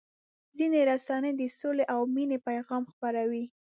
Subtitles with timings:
[0.57, 3.45] ځینې رسنۍ د سولې او مینې پیغام خپروي.